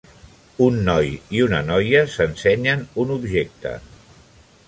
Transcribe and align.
Un 0.67 0.79
noi 0.87 1.11
i 1.35 1.41
una 1.47 1.59
noia 1.67 2.01
s'ensenyen 2.15 2.83
un 3.05 3.13
objecte. 3.19 3.77